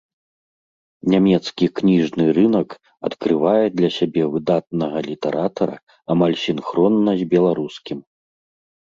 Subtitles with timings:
[1.13, 2.69] Нямецкі кніжны рынак
[3.09, 5.77] адкрывае для сябе выдатнага літаратара
[6.15, 7.99] амаль сінхронна з беларускім.